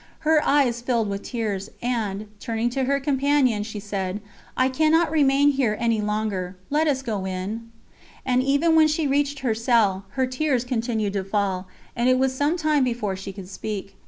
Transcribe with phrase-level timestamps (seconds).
[0.21, 4.19] Her eyes filled with tears, and, turning to her companion, she said:
[4.57, 7.71] "I cannot remain here any longer, let us go in!"
[8.25, 12.33] And even when she reached her cell, her tears continued to fall, and it was
[12.33, 13.95] some time before she could speak.